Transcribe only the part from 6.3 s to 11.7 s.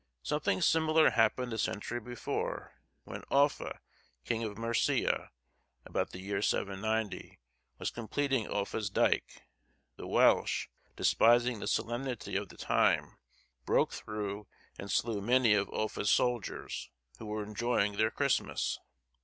790, was completing Offa's dyke. The Welsh, despising the